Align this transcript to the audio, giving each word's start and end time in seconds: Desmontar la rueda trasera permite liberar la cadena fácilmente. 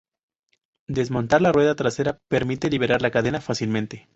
Desmontar 0.87 1.41
la 1.43 1.51
rueda 1.51 1.75
trasera 1.75 2.17
permite 2.27 2.71
liberar 2.71 3.03
la 3.03 3.11
cadena 3.11 3.39
fácilmente. 3.39 4.09